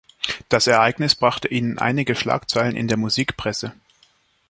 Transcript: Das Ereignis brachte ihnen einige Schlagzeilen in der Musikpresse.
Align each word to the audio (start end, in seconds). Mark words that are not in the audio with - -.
Das 0.49 0.65
Ereignis 0.65 1.13
brachte 1.13 1.47
ihnen 1.47 1.77
einige 1.77 2.15
Schlagzeilen 2.15 2.75
in 2.75 2.87
der 2.87 2.97
Musikpresse. 2.97 3.73